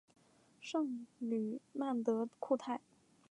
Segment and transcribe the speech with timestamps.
[0.59, 2.81] 圣吕曼德库泰。